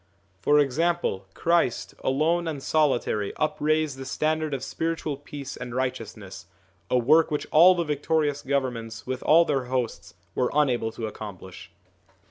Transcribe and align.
For 0.39 0.57
example, 0.57 1.27
Christ, 1.35 1.93
alone 2.03 2.47
and 2.47 2.63
solitary, 2.63 3.33
upraised 3.35 3.97
the 3.99 4.05
standard 4.07 4.51
of 4.51 4.63
spiritual 4.63 5.15
peace 5.15 5.55
and 5.55 5.75
righteousness, 5.75 6.47
a 6.89 6.97
work 6.97 7.29
which 7.29 7.45
all 7.51 7.75
the 7.75 7.83
victorious 7.83 8.41
governments 8.41 9.05
with 9.05 9.21
all 9.21 9.45
their 9.45 9.65
hosts 9.65 10.15
were 10.33 10.49
unable 10.55 10.91
to 10.93 11.05
accomplish. 11.05 11.71